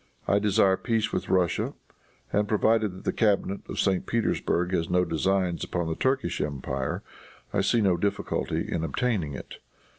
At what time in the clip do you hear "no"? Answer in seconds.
4.89-5.05, 7.81-7.97